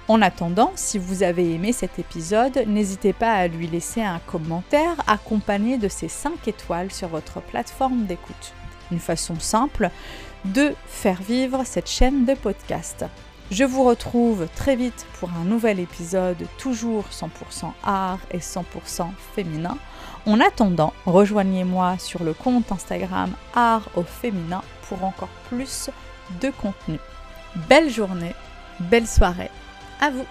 En 0.10 0.22
attendant, 0.22 0.74
si 0.76 0.98
vous 0.98 1.24
avez 1.24 1.54
aimé 1.54 1.72
cet 1.72 1.98
épisode, 1.98 2.66
n'hésitez 2.68 3.14
pas 3.14 3.32
à 3.32 3.48
lui 3.48 3.68
laisser 3.68 4.02
un 4.02 4.20
commentaire 4.20 4.98
accompagné 5.08 5.78
de 5.78 5.88
ses 5.88 6.10
5 6.10 6.46
étoiles 6.50 6.92
sur 6.92 7.08
votre 7.08 7.42
plateforme 7.42 8.06
d'écoute 8.06 8.54
une 8.92 9.00
façon 9.00 9.40
simple 9.40 9.90
de 10.46 10.74
faire 10.88 11.22
vivre 11.22 11.64
cette 11.66 11.90
chaîne 11.90 12.26
de 12.26 12.34
podcast. 12.34 13.06
Je 13.52 13.64
vous 13.64 13.84
retrouve 13.84 14.48
très 14.56 14.76
vite 14.76 15.08
pour 15.20 15.30
un 15.32 15.44
nouvel 15.44 15.80
épisode, 15.80 16.46
toujours 16.60 17.06
100% 17.12 17.72
art 17.84 18.20
et 18.32 18.38
100% 18.38 19.08
féminin. 19.36 19.78
En 20.28 20.40
attendant, 20.40 20.94
rejoignez-moi 21.08 21.98
sur 21.98 22.24
le 22.24 22.34
compte 22.34 22.72
Instagram 22.72 23.32
art 23.56 23.90
au 23.96 24.04
féminin 24.04 24.62
pour 24.88 25.04
encore 25.04 25.30
plus 25.50 25.90
de 26.42 26.52
contenu. 26.52 27.00
Belle 27.68 27.90
journée, 27.90 28.36
belle 28.80 29.08
soirée, 29.08 29.50
à 30.00 30.12
vous 30.12 30.26